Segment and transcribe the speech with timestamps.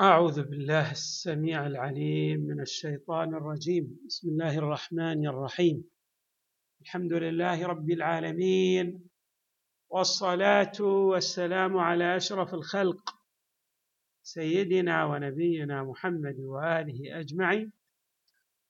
[0.00, 4.00] أعوذ بالله السميع العليم من الشيطان الرجيم.
[4.06, 5.84] بسم الله الرحمن الرحيم.
[6.80, 9.08] الحمد لله رب العالمين
[9.88, 13.14] والصلاة والسلام على أشرف الخلق
[14.22, 17.72] سيدنا ونبينا محمد وآله أجمعين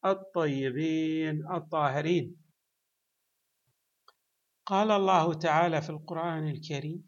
[0.05, 2.37] الطيبين الطاهرين.
[4.67, 7.08] قال الله تعالى في القرآن الكريم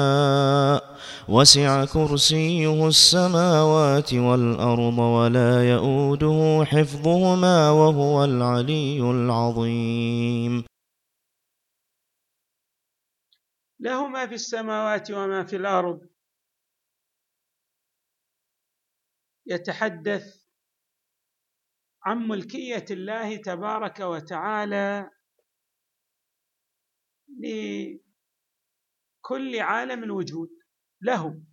[1.29, 10.65] وسع كرسيه السماوات والأرض ولا يؤوده حفظهما وهو العلي العظيم.
[13.79, 15.99] له ما في السماوات وما في الأرض.
[19.45, 20.41] يتحدث
[22.03, 25.09] عن ملكية الله تبارك وتعالى
[29.31, 30.49] لكل عالم الوجود
[31.01, 31.43] له.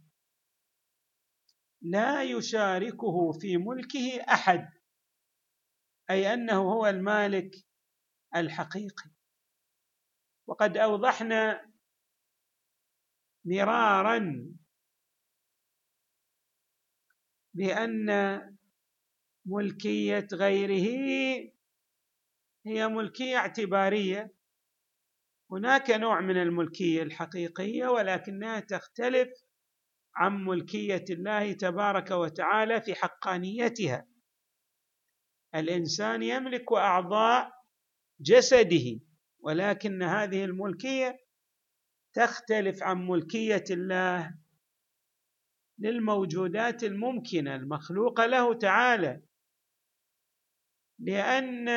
[1.82, 4.68] لا يشاركه في ملكه أحد
[6.10, 7.50] أي أنه هو المالك
[8.36, 9.10] الحقيقي.
[10.46, 11.72] وقد أوضحنا
[13.44, 14.48] مرارا
[17.54, 18.06] بأن
[19.46, 21.52] ملكية غيره
[22.66, 24.38] هي ملكية اعتبارية.
[25.52, 29.28] هناك نوع من الملكية الحقيقية ولكنها تختلف
[30.16, 34.06] عن ملكية الله تبارك وتعالى في حقانيتها.
[35.54, 37.52] الإنسان يملك أعضاء
[38.20, 39.00] جسده
[39.41, 41.19] ولكن هذه الملكية
[42.15, 44.34] تختلف عن ملكية الله
[45.78, 49.22] للموجودات الممكنة المخلوقه له تعالى.
[50.98, 51.69] لأن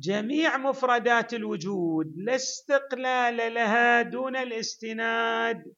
[0.00, 5.74] جميع مفردات الوجود لا استقلال لها دون الاستناد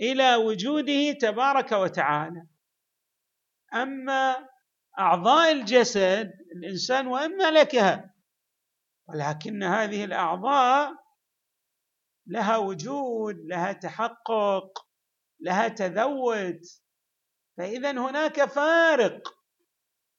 [0.00, 2.46] إلى وجوده تبارك وتعالى.
[3.74, 4.48] أما
[4.98, 8.14] أعضاء الجسد الإنسان وان ملكها
[9.08, 10.92] ولكن هذه الأعضاء
[12.26, 14.86] لها وجود لها تحقق
[15.40, 16.82] لها تذوت.
[17.56, 19.35] فاذا هناك فارق.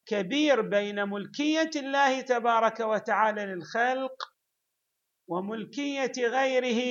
[0.08, 4.34] كبير بين ملكية الله تبارك وتعالى للخلق
[5.28, 6.82] وملكية غيره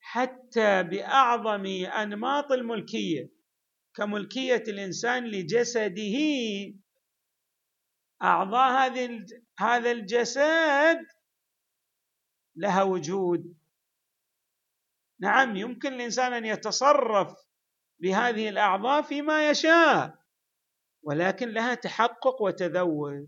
[0.00, 3.30] حتى بأعظم أنماط الملكية
[3.94, 6.18] كملكية الإنسان لجسده.
[8.22, 8.92] أعضاء
[9.58, 11.06] هذا الجسد
[12.56, 13.54] لها وجود.
[15.20, 17.34] نعم يمكن الإنسان أن يتصرف
[17.98, 20.17] بهذه الأعضاء فيما يشاء.
[21.02, 23.26] ولكن لها تحقق وتذوق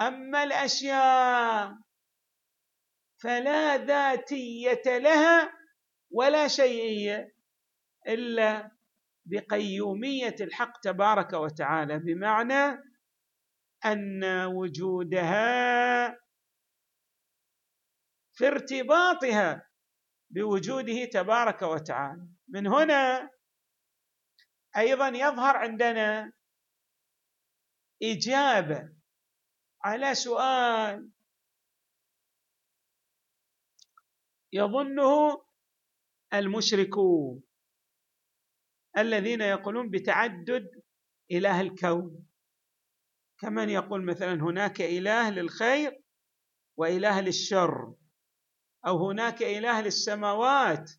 [0.00, 1.78] أما الأشياء
[3.22, 5.52] فلا ذاتية لها
[6.10, 7.34] ولا شيئية
[8.08, 8.70] إلا
[9.24, 12.82] بقيومية الحق تبارك وتعالى بمعنى
[13.84, 16.08] أن وجودها
[18.32, 19.68] في ارتباطها
[20.30, 22.28] بوجوده تبارك وتعالى.
[22.48, 23.30] من هنا
[24.76, 26.32] أيضا يظهر عندنا
[28.02, 28.92] إجابة
[29.84, 31.10] على سؤال
[34.52, 35.44] يظنه
[36.34, 37.42] المشركون
[38.98, 40.82] الذين يقولون بتعدد
[41.30, 42.26] إله الكون.
[43.38, 46.02] كمن يقول مثلا هناك إله للخير
[46.76, 47.94] وإله للشر
[48.86, 50.90] أو هناك إله للسماوات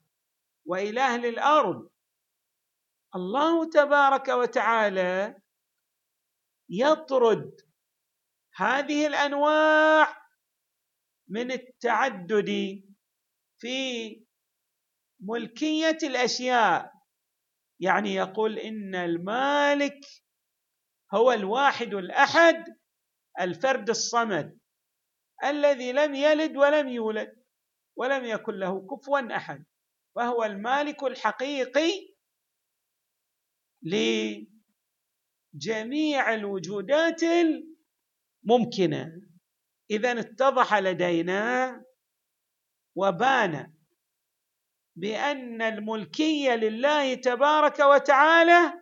[0.65, 1.89] وإله للأرض.
[3.15, 5.40] الله تبارك وتعالى
[6.71, 7.61] يطرد
[8.55, 10.21] هذه الأنواع
[11.27, 12.49] من التعدد
[13.57, 14.25] في
[15.19, 16.91] ملكية الأشياء.
[17.79, 19.99] يعني يقول إن المالك
[21.13, 22.63] هو الواحد الأحد
[23.41, 24.59] الفرد الصمد
[25.43, 27.43] الذي لم يلد ولم يولد
[27.95, 29.65] ولم يكن له كفوا أحد.
[30.15, 32.15] وهو المالك الحقيقي
[35.53, 37.21] لجميع الوجودات
[38.43, 39.21] الممكنة.
[39.91, 41.83] اذا اتضح لدينا
[42.95, 43.73] وبان
[44.95, 48.73] بأن الملكية لله تبارك وتعالى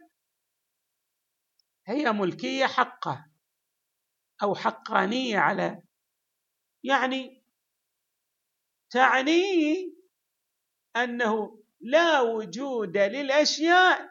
[1.88, 3.25] هي ملكية حقة
[4.44, 5.81] أو حقانية على
[6.83, 7.44] يعني
[8.89, 9.44] تعني
[10.95, 14.10] أنه لا وجود للأشياء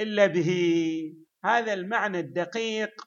[0.00, 1.19] إلا به.
[1.44, 3.04] هذا المعنى الدقيق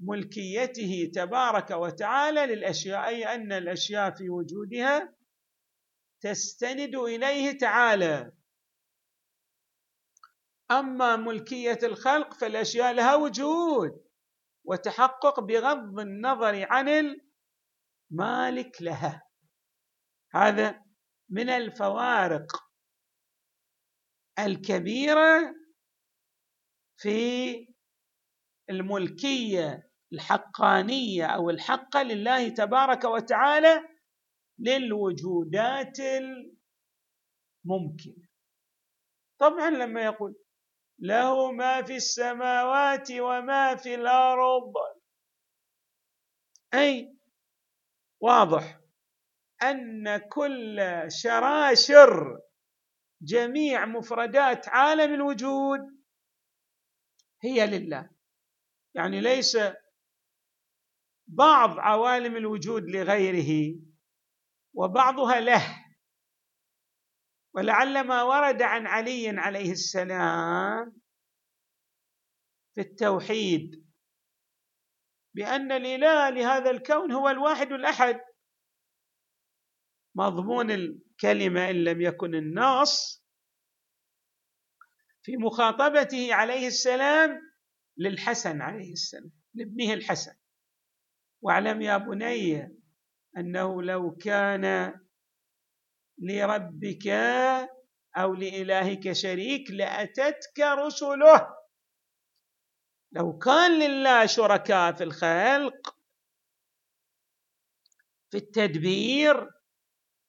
[0.00, 5.14] لملكيته تبارك وتعالى للأشياء أي أن الأشياء في وجودها
[6.20, 8.32] تستند إليه تعالى.
[10.70, 14.04] أما ملكية الخلق فالأشياء لها وجود
[14.64, 16.88] وتحقق بغض النظر عن
[18.10, 19.22] المالك لها.
[20.32, 20.84] هذا
[21.30, 22.46] من الفوارق
[24.38, 25.54] الكبيرة
[26.96, 27.68] في
[28.70, 33.88] الملكية الحقانية أو الحقه لله تبارك وتعالى
[34.58, 35.98] للوجودات
[37.64, 38.28] الممكنة.
[39.40, 40.36] طبعا لما يقول
[40.98, 44.72] له ما في السماوات وما في الأرض
[46.74, 47.16] أي
[48.20, 48.80] واضح
[49.62, 52.40] أن كل شراشر
[53.22, 55.80] جميع مفردات عالم الوجود
[57.44, 58.10] هي لله.
[58.94, 59.58] يعني ليس
[61.26, 63.80] بعض عوالم الوجود لغيره
[64.74, 65.84] وبعضها له.
[67.54, 70.96] ولعل ما ورد عن علي عليه السلام
[72.74, 73.84] في التوحيد
[75.34, 78.20] بأن الاله لهذا الكون هو الواحد الأحد.
[80.16, 83.23] مضمون الكلمة إن لم يكن النص
[85.24, 87.40] في مخاطبته عليه السلام
[87.96, 90.34] للحسن عليه السلام لابنه الحسن.
[91.42, 92.78] واعلم يا بني
[93.36, 94.94] أنه لو كان
[96.18, 97.06] لربك
[98.16, 101.56] أو لإلهك شريك لأتتك رسله.
[103.12, 105.96] لو كان لله شركاء في الخلق
[108.30, 109.50] في التدبير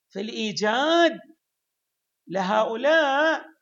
[0.09, 1.19] في الإيجاد
[2.27, 3.54] لهؤلاء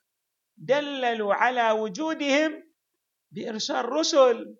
[0.57, 2.63] دللوا على وجودهم
[3.31, 4.55] بإرسال رسل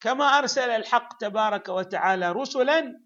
[0.00, 3.00] كما أرسل الحق تبارك وتعالى رسلا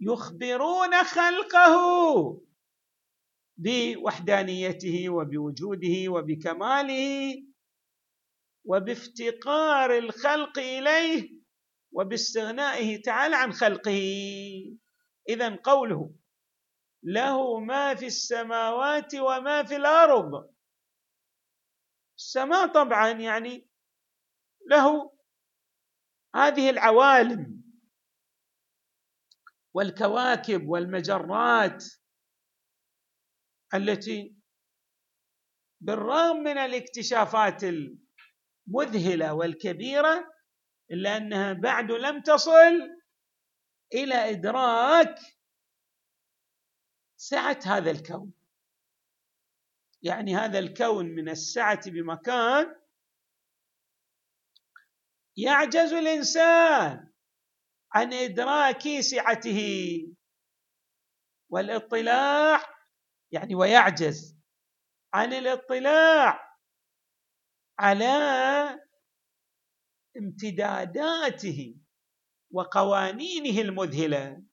[0.00, 1.76] يخبرون خلقه
[3.56, 7.44] بوحدانيته وبوجوده وبكماله
[8.64, 11.40] وبافتقار الخلق إليه
[11.92, 14.00] وباستغنائه تعالى عن خلقه.
[15.28, 16.10] اذا قوله
[17.02, 20.54] له ما في السماوات وما في الأرض.
[22.18, 23.68] السماء طبعا يعني
[24.70, 25.16] له
[26.34, 27.62] هذه العوالم
[29.74, 31.84] والكواكب والمجرات
[33.74, 34.36] التي
[35.80, 40.32] بالرغم من الاكتشافات المذهلة والكبيرة
[40.90, 42.90] إلا أنها بعد لم تصل
[43.94, 45.18] إلى إدراك
[47.20, 48.32] سعة هذا الكون.
[50.02, 52.76] يعني هذا الكون من السعة بمكان
[55.36, 57.12] يعجز الإنسان
[57.92, 59.60] عن إدراك سعته
[61.50, 62.62] والاطلاع
[63.32, 64.36] يعني ويعجز
[65.14, 66.56] عن الاطلاع
[67.78, 68.06] على
[70.16, 71.76] امتداداته
[72.50, 74.49] وقوانينه المذهلة.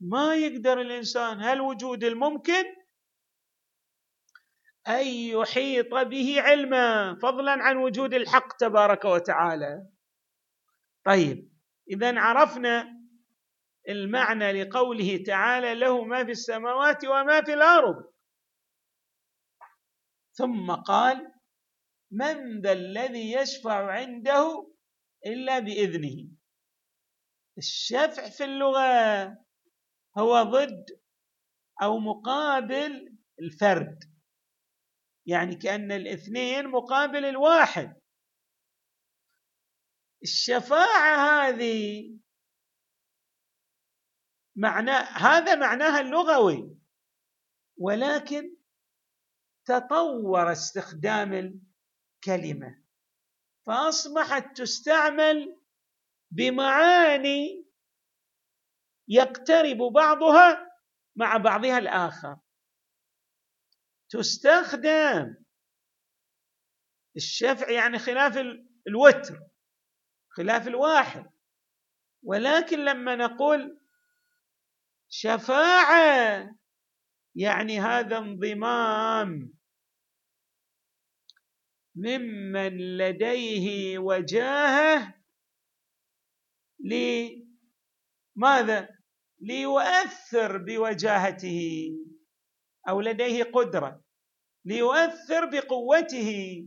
[0.00, 2.64] ما يقدر الإنسان هالوجود الممكن؟
[4.88, 9.86] أن يحيط به علما فضلا عن وجود الحق تبارك وتعالى.
[11.06, 11.52] طيب
[11.90, 13.00] اذا عرفنا
[13.88, 18.12] المعنى لقوله تعالى له ما في السماوات وما في الأرض.
[20.32, 21.32] ثم قال
[22.10, 24.72] من ذا الذي يشفع عنده
[25.26, 26.28] إلا بإذنه.
[27.58, 29.49] الشفع في اللغة.
[30.18, 31.00] هو ضد
[31.82, 34.04] أو مقابل الفرد.
[35.26, 38.00] يعني كأن الاثنين مقابل الواحد.
[40.22, 42.10] الشفاعة هذه
[44.56, 46.76] معنى هذا معناها اللغوي
[47.78, 48.56] ولكن
[49.64, 52.82] تطور استخدام الكلمة
[53.66, 55.60] فأصبحت تستعمل
[56.30, 57.69] بمعاني
[59.10, 60.70] يقترب بعضها
[61.16, 62.36] مع بعضها الآخر.
[64.08, 65.34] تستخدم
[67.16, 68.36] الشفع يعني خلاف
[68.86, 69.40] الوتر
[70.28, 71.30] خلاف الواحد.
[72.22, 73.80] ولكن لما نقول
[75.08, 76.50] شفاعة
[77.34, 79.52] يعني هذا انضمام
[81.94, 85.14] ممن لديه وجاهة
[88.36, 88.99] لماذا؟
[89.40, 91.90] ليؤثر بوجاهته
[92.88, 94.02] أو لديه قدرة
[94.64, 96.62] ليؤثر بقوته.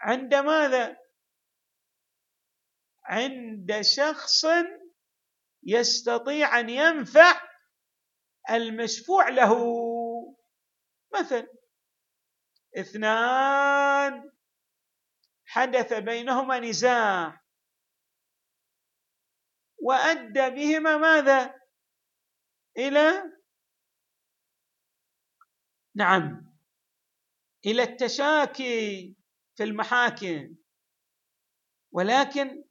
[0.00, 0.96] عند ماذا؟
[3.04, 4.46] عند شخص
[5.62, 7.40] يستطيع أن ينفع
[8.50, 9.54] المشفوع له.
[11.14, 11.46] مثل
[12.78, 14.30] اثنان
[15.44, 17.40] حدث بينهما نزاع.
[19.88, 21.54] وأدى بهما ماذا؟
[22.78, 23.22] إلى
[25.96, 26.54] نعم
[27.66, 29.16] إلى التشاكي
[29.56, 30.56] في المحاكم.
[31.92, 32.64] ولكن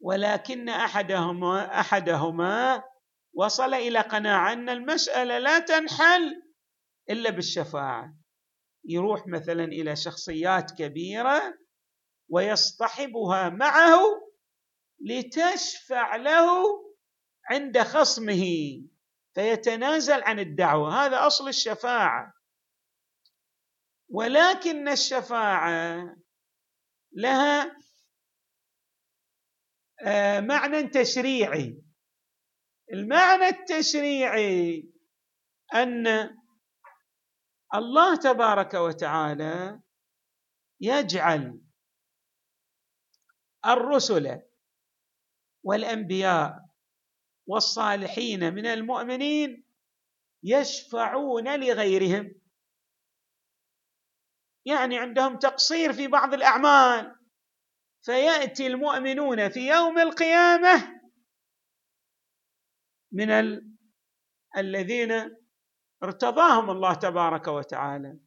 [0.00, 2.84] ولكن أحدهما أحدهما
[3.34, 6.42] وصل إلى قناعة أن المسألة لا تنحل
[7.10, 8.14] إلا بالشفاعة.
[8.84, 11.58] يروح مثلا إلى شخصيات كبيرة
[12.28, 14.23] ويصطحبها معه
[15.04, 16.46] لتشفع له
[17.50, 18.44] عند خصمه
[19.34, 21.04] فيتنازل عن الدعوة.
[21.04, 22.32] هذا أصل الشفاعة.
[24.08, 26.16] ولكن الشفاعة
[27.12, 27.76] لها
[30.06, 31.82] آه، معنى تشريعي.
[32.92, 34.88] المعنى التشريعي
[35.74, 36.06] أن
[37.74, 39.80] الله تبارك وتعالى
[40.80, 41.60] يجعل
[43.66, 44.40] الرسل
[45.64, 46.64] والأنبياء
[47.46, 49.64] والصالحين من المؤمنين
[50.42, 52.40] يشفعون لغيرهم.
[54.66, 57.16] يعني عندهم تقصير في بعض الأعمال.
[58.02, 61.00] فيأتي المؤمنون في يوم القيامة
[63.12, 63.74] من ال...
[64.56, 65.36] الذين
[66.02, 68.18] ارتضاهم الله تبارك وتعالى.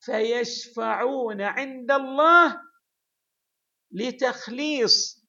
[0.00, 2.62] فيشفعون عند الله
[3.90, 5.25] لتخليص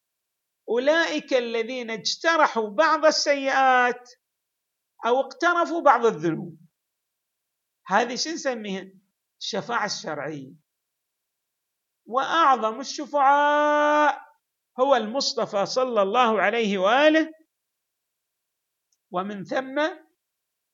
[0.70, 4.10] أولئك الذين اجترحوا بعض السيئات
[5.06, 6.58] أو اقترفوا بعض الذنوب.
[7.86, 8.90] هذه شو نسميها؟
[9.40, 10.52] الشفاعة الشرعية.
[12.06, 14.22] وأعظم الشفعاء
[14.80, 17.32] هو المصطفى صلى الله عليه وآله.
[19.10, 19.88] ومن ثم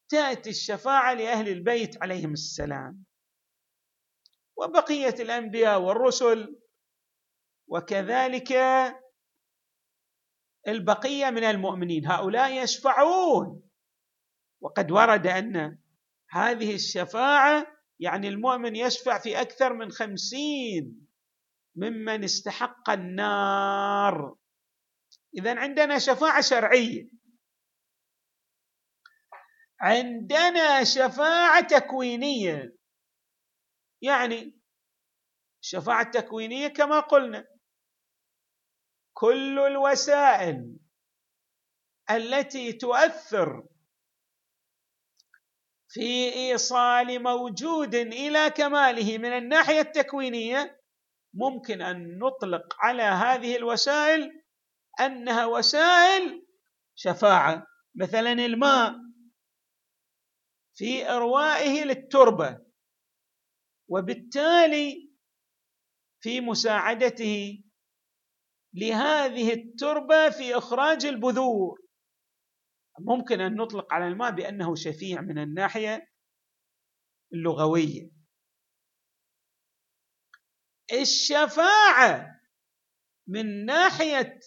[0.08, 3.04] تأتي الشفاعة لأهل البيت عليهم السلام.
[4.56, 6.60] وبقية الأنبياء والرسل.
[7.66, 8.52] وكذلك
[10.68, 13.70] البقية من المؤمنين هؤلاء يشفعون.
[14.60, 15.78] وقد ورد أن
[16.30, 17.66] هذه الشفاعة
[18.00, 21.06] يعني المؤمن يشفع في أكثر من خمسين
[21.76, 24.36] ممن استحق النار.
[25.38, 27.08] اذا عندنا شفاعة شرعية.
[29.80, 32.76] عندنا شفاعة تكوينية.
[34.02, 34.60] يعني
[35.62, 37.53] الشفاعه التكوينيه كما قلنا.
[39.14, 40.76] كل الوسائل
[42.10, 43.66] التي تؤثر
[45.88, 50.80] في إيصال موجود إلى كماله من الناحية التكوينية
[51.34, 54.42] ممكن أن نطلق على هذه الوسائل
[55.00, 56.46] أنها وسائل
[56.94, 57.66] شفاعة.
[57.94, 58.94] مثلا الماء
[60.74, 62.58] في اروائه للتربة
[63.88, 65.10] وبالتالي
[66.20, 67.63] في مساعدته
[68.74, 71.78] لهذه التربة في إخراج البذور.
[73.00, 76.08] ممكن أن نطلق على الماء بأنه شفيع من الناحية
[77.32, 78.10] اللغوية.
[80.92, 82.40] الشفاعة
[83.28, 84.38] من ناحية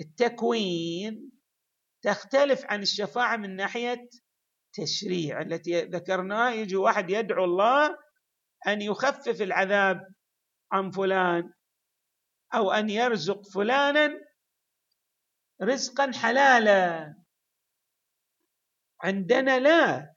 [0.00, 1.30] التكوين
[2.02, 4.08] تختلف عن الشفاعة من ناحية
[4.72, 5.40] تشريع.
[5.40, 7.98] التي ذكرناها يجي واحد يدعو الله
[8.66, 10.00] أن يخفف العذاب
[10.72, 11.52] عن فلان
[12.56, 14.20] أو أن يرزق فلانا
[15.62, 17.14] رزقا حلالا.
[19.02, 20.14] عندنا لا.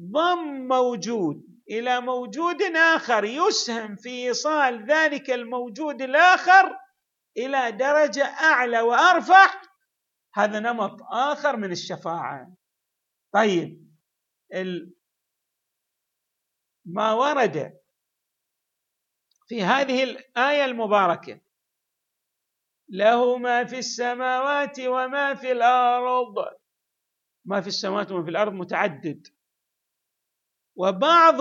[0.00, 6.78] ضم موجود إلى موجود آخر يسهم في إيصال ذلك الموجود الآخر
[7.36, 9.62] إلى درجة أعلى وأرفع.
[10.34, 12.56] هذا نمط آخر من الشفاعة.
[13.32, 13.84] طيب
[16.84, 17.83] ما ورد
[19.54, 21.40] في هذه الآية المباركة.
[22.88, 26.34] له ما في السماوات وما في الأرض.
[27.44, 29.26] ما في السماوات وما في الأرض متعدد.
[30.76, 31.36] وبعض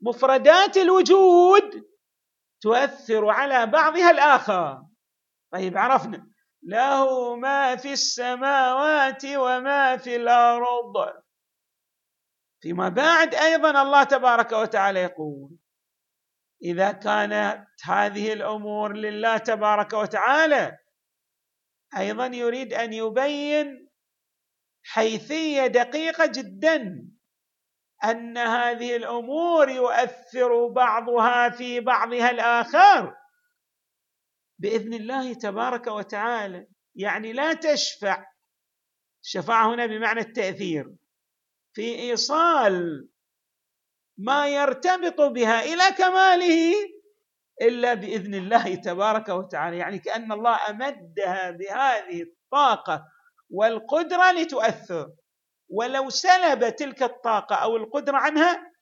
[0.00, 1.88] مفردات الوجود
[2.60, 4.86] تؤثر على بعضها الآخر.
[5.52, 6.30] طيب عرفنا.
[6.62, 11.22] له ما في السماوات وما في الأرض.
[12.60, 15.59] فيما بعد أيضا الله تبارك وتعالى يقول
[16.62, 20.78] إذا كانت هذه الأمور لله تبارك وتعالى
[21.96, 23.88] أيضا يريد أن يبين
[24.82, 27.08] حيثية دقيقة جدا
[28.04, 33.16] أن هذه الأمور يؤثر بعضها في بعضها الآخر.
[34.58, 38.24] بإذن الله تبارك وتعالى يعني لا تشفع.
[39.24, 40.86] الشفاعه هنا بمعنى التأثير.
[41.72, 43.08] في إيصال
[44.20, 46.74] ما يرتبط بها إلى كماله
[47.62, 49.78] إلا بإذن الله تبارك وتعالى.
[49.78, 53.04] يعني كأن الله امدها بهذه الطاقة
[53.50, 55.10] والقدرة لتؤثر.
[55.68, 58.72] ولو سلب تلك الطاقة أو القدرة عنها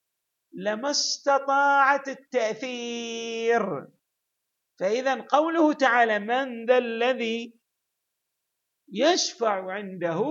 [0.52, 3.86] لما استطاعت التأثير.
[4.80, 7.54] فإذا قوله تعالى من ذا الذي
[8.92, 10.22] يشفع عنده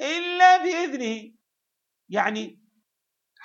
[0.00, 1.32] إلا بإذنه.
[2.08, 2.61] يعني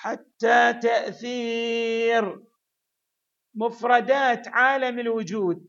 [0.08, 2.44] حتى تأثير
[3.56, 5.68] مفردات عالم الوجود.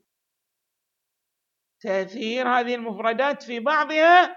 [1.81, 4.37] تأثير هذه المفردات في بعضها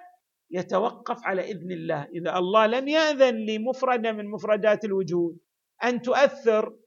[0.51, 2.03] يتوقف على إذن الله.
[2.03, 5.39] إذا الله لم يأذن لمفرده من مفردات الوجود
[5.83, 6.77] أن تؤثر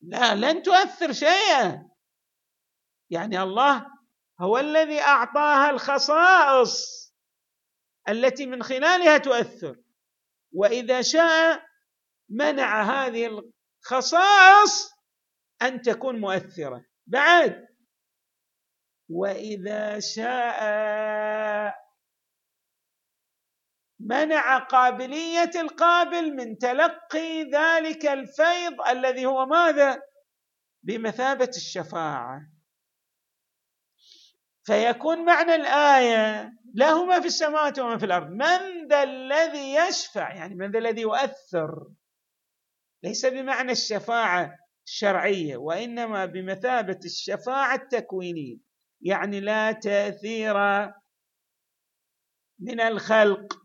[0.00, 1.90] لا لن تؤثر شيئا.
[3.10, 3.86] يعني الله
[4.40, 7.02] هو الذي أعطاها الخصائص
[8.08, 9.76] التي من خلالها تؤثر.
[10.52, 11.71] وإذا شاء
[12.32, 13.26] منع هذه
[13.84, 14.92] الخصائص
[15.62, 16.84] أن تكون مؤثرة.
[17.06, 17.68] بعد
[19.08, 20.62] وإذا شاء
[24.00, 30.02] منع قابلية القابل من تلقي ذلك الفيض الذي هو ماذا؟
[30.82, 32.40] بمثابة الشفاعة.
[34.64, 38.30] فيكون معنى الآية له ما في السماوات وما في الأرض.
[38.30, 41.88] من ذا الذي يشفع يعني من ذا الذي يؤثر
[43.02, 48.56] ليس بمعنى الشفاعة الشرعية وإنما بمثابة الشفاعة التكوينية.
[49.00, 50.54] يعني لا تأثير
[52.58, 53.62] من الخلق.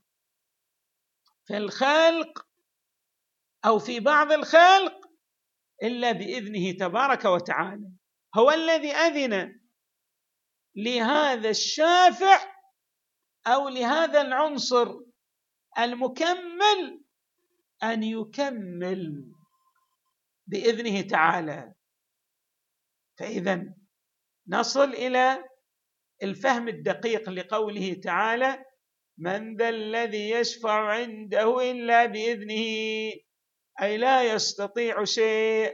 [1.45, 2.47] في الخلق
[3.65, 5.07] أو في بعض الخلق
[5.83, 7.91] إلا بإذنه تبارك وتعالى.
[8.35, 9.59] هو الذي أذن
[10.75, 12.57] لهذا الشافع
[13.47, 14.95] أو لهذا العنصر
[15.79, 17.03] المكمل
[17.83, 19.31] أن يكمل
[20.47, 21.73] بإذنه تعالى.
[23.19, 23.73] فإذا
[24.47, 25.43] نصل إلى
[26.23, 28.65] الفهم الدقيق لقوله تعالى
[29.17, 32.65] من ذا الذي يشفع عنده إلا بإذنه
[33.81, 35.73] أي لا يستطيع شيء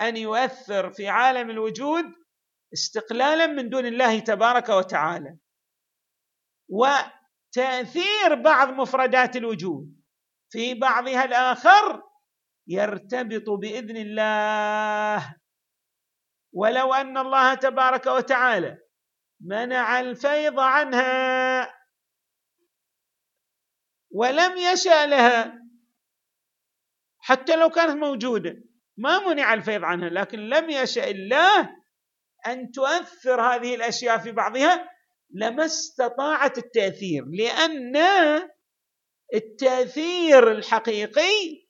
[0.00, 2.04] أن يؤثر في عالم الوجود
[2.72, 5.36] استقلالا من دون الله تبارك وتعالى.
[6.68, 10.03] وتأثير بعض مفردات الوجود.
[10.50, 12.02] في بعضها الآخر
[12.66, 15.36] يرتبط بإذن الله.
[16.52, 18.78] ولو أن الله تبارك وتعالى
[19.40, 21.74] منع الفيض عنها
[24.10, 25.58] ولم يشأ لها
[27.18, 28.54] حتى لو كانت موجودة
[28.96, 31.76] ما منع الفيض عنها لكن لم يشأ الله
[32.46, 34.88] أن تؤثر هذه الأشياء في بعضها
[35.34, 37.96] لما استطاعت التأثير لأن
[39.34, 41.64] التأثير الحقيقي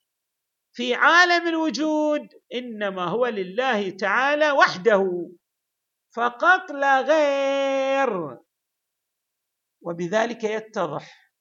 [0.72, 5.30] في عالم الوجود إنما هو لله تعالى وحده
[6.16, 8.38] فقط لا غير.
[9.80, 11.32] وبذلك يتضح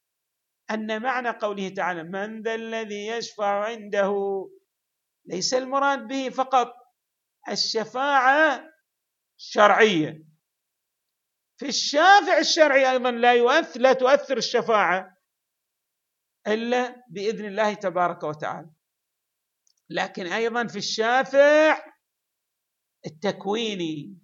[0.72, 4.14] أن معنى قوله تعالى من ذا الذي يشفع عنده
[5.26, 6.74] ليس المراد به فقط
[7.50, 8.70] الشفاعة
[9.38, 10.24] الشرعية.
[11.58, 15.13] في الشافع الشرعي أيضا لا يؤثر لا تؤثر الشفاعة.
[16.48, 18.70] إلا بإذن الله تبارك وتعالى.
[19.90, 21.94] لكن أيضا في الشافع
[23.06, 24.18] التكويني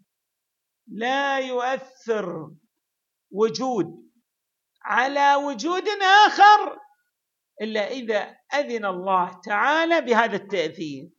[0.87, 2.51] لا يؤثر
[3.31, 4.09] وجود
[4.83, 5.87] على وجود
[6.27, 6.79] آخر
[7.61, 11.09] إلا إذا أذن الله تعالى بهذا التأثير.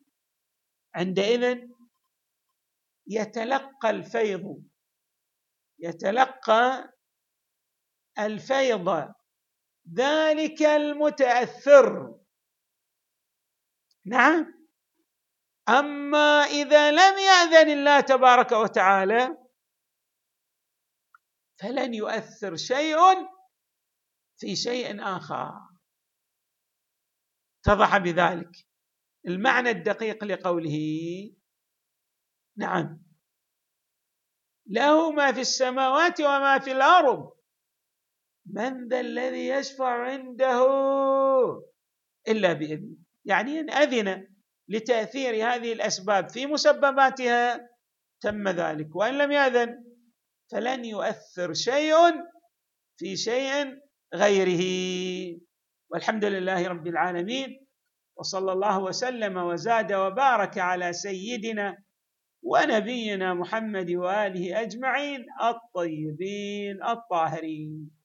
[0.94, 1.70] عندئذ
[3.06, 4.62] يتلقى الفيض
[5.78, 6.92] يتلقى
[8.18, 9.12] الفيض
[9.94, 12.18] ذلك المتأثر.
[14.06, 14.60] نعم.
[15.68, 19.36] أما إذا لم يأذن الله تبارك وتعالى
[21.60, 22.98] فلن يؤثر شيء
[24.36, 25.52] في شيء آخر.
[27.60, 28.50] اتضح بذلك
[29.26, 30.78] المعنى الدقيق لقوله.
[32.56, 33.02] نعم.
[34.66, 37.39] له ما في السماوات وما في الأرض.
[38.52, 40.60] من ذا الذي يشفع عنده
[42.28, 42.96] إلا بإذنه.
[43.24, 44.26] يعني إن أذن
[44.68, 47.68] لتأثير هذه الأسباب في مسبباتها
[48.20, 49.84] تم ذلك وإن لم يأذن
[50.52, 51.94] فلن يؤثر شيء
[52.96, 53.78] في شيء
[54.14, 54.62] غيره.
[55.90, 57.66] والحمد لله رب العالمين
[58.16, 61.82] وصلى الله وسلم وزاد وبارك على سيدنا
[62.42, 67.99] ونبينا محمد وآله أجمعين الطيبين الطاهرين.